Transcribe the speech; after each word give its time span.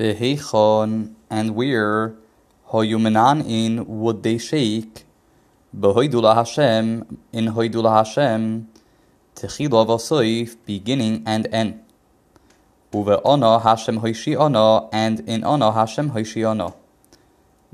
V'heichon, 0.00 1.12
and 1.28 1.54
where 1.54 2.14
hoyumanan 2.70 3.46
in 3.46 4.00
would 4.00 4.22
they 4.22 4.38
shake? 4.38 5.04
B'hoidula 5.76 6.34
Hashem, 6.34 7.18
in 7.32 7.46
hoidula 7.48 7.98
Hashem, 7.98 8.68
techila 9.36 9.86
v'soif, 9.86 10.56
beginning 10.64 11.22
and 11.26 11.46
end. 11.52 11.82
Uve'ona 12.92 13.62
Hashem 13.62 14.00
hoishi'ona, 14.00 14.88
and 14.90 15.20
in 15.28 15.44
ono 15.44 15.70
Hashem 15.70 16.12
hoishi'ona. 16.12 16.74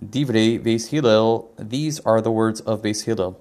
Divrei 0.05 0.61
Beis 0.61 0.89
Hillel, 0.89 1.49
these 1.57 2.01
are 2.01 2.21
the 2.21 2.33
words 2.33 2.61
of 2.61 2.83
Beis 2.83 3.05
Hillel. 3.05 3.39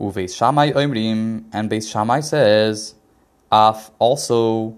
Uveis 0.00 0.36
Shammai 0.36 0.72
Oimrim, 0.72 1.44
and 1.52 1.70
Beis 1.70 1.90
Shammai 1.90 2.20
says, 2.20 2.96
Af 3.52 3.92
also, 4.00 4.76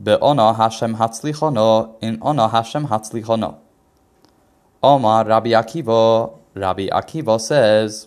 Be'ona 0.00 0.54
Hashem 0.54 0.94
Hatzlichona, 0.94 1.92
in 2.00 2.18
Ona 2.22 2.48
Hashem 2.48 2.86
Hatzlichona. 2.86 3.56
Omar 4.80 5.26
Rabbi 5.26 5.50
Akiva, 5.50 6.32
Rabbi 6.54 6.86
Akiva 6.86 7.40
says, 7.40 8.06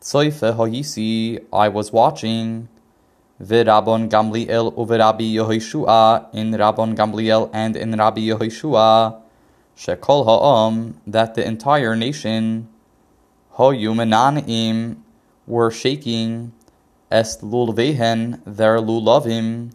Tzoife 0.00 0.56
Hoyisi, 0.56 1.44
I 1.52 1.68
was 1.68 1.92
watching, 1.92 2.70
V'Rabon 3.38 4.08
Gamliel 4.08 4.74
uve'Rabbi 4.74 5.34
Yehoshua, 5.34 6.34
in 6.34 6.52
Rabon 6.52 6.96
Gamliel 6.96 7.50
and 7.52 7.76
in 7.76 7.94
Rabbi 7.94 8.22
Yehoshua, 8.22 9.20
Shekol 9.76 10.24
Ha'am, 10.24 10.98
that 11.06 11.34
the 11.34 11.46
entire 11.46 11.96
nation, 11.96 12.66
Hoyumenanim, 13.56 14.96
were 15.46 15.70
shaking, 15.70 16.52
Est 17.10 17.42
lulvehen, 17.42 18.40
their 18.46 18.78
lulavim, 18.78 19.72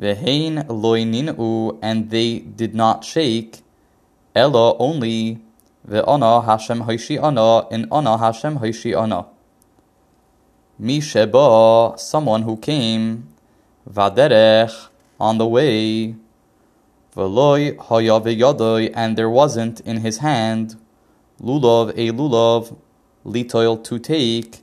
Vehain 0.00 0.66
loininu, 0.66 1.78
and 1.82 2.08
they 2.08 2.38
did 2.38 2.74
not 2.74 3.04
shake, 3.04 3.60
Ella 4.34 4.76
only, 4.78 5.40
Ve'ana 5.86 6.42
Hashem 6.44 6.82
Ana, 7.22 7.68
in 7.70 7.86
Ana 7.92 8.16
Hashem 8.16 8.58
Ana. 8.96 9.26
Misheba, 10.80 11.98
someone 11.98 12.42
who 12.42 12.56
came, 12.56 13.28
Vaderech, 13.88 14.88
on 15.18 15.36
the 15.36 15.46
way, 15.46 16.14
Veloy 17.14 17.76
hayaveyadoi, 17.76 18.92
and 18.94 19.18
there 19.18 19.28
wasn't 19.28 19.80
in 19.80 19.98
his 19.98 20.18
hand, 20.18 20.76
Lulav 21.42 21.90
a 21.90 22.12
lulav, 22.12 22.74
litoil 23.26 23.82
to 23.84 23.98
take, 23.98 24.62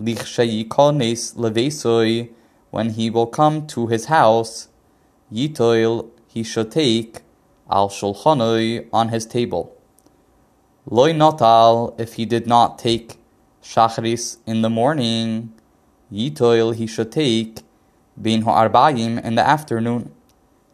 lichshayikones 0.00 1.34
levesoi, 1.34 2.28
when 2.70 2.90
he 2.90 3.10
will 3.10 3.26
come 3.26 3.66
to 3.66 3.86
his 3.86 4.06
house, 4.06 4.68
yitoil 5.32 6.10
he 6.26 6.42
should 6.42 6.70
take, 6.70 7.20
al 7.70 7.88
shulchanoi, 7.88 8.88
on 8.92 9.08
his 9.08 9.26
table. 9.26 9.74
Loy 10.86 11.12
notal, 11.12 11.98
if 12.00 12.14
he 12.14 12.24
did 12.24 12.46
not 12.46 12.78
take 12.78 13.16
shachris 13.62 14.38
in 14.46 14.62
the 14.62 14.70
morning, 14.70 15.52
yitoil 16.12 16.74
he 16.74 16.86
should 16.86 17.12
take, 17.12 17.58
bin 18.20 18.42
ha'arbayim 18.42 19.22
in 19.22 19.34
the 19.34 19.46
afternoon. 19.46 20.12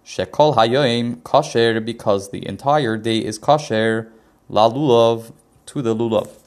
Shekol 0.05 0.55
hayoim 0.57 1.23
kosher 1.23 1.81
because 1.81 2.31
the 2.31 2.47
entire 2.47 2.97
day 2.97 3.19
is 3.19 3.39
kosher, 3.39 4.13
la 4.49 4.71
lulav 4.71 5.33
to 5.67 5.83
the 5.83 5.95
lulav. 5.95 6.44